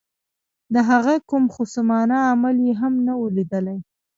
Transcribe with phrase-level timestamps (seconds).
[0.73, 3.77] د هغه کوم خصمانه عمل یې هم نه وو لیدلی.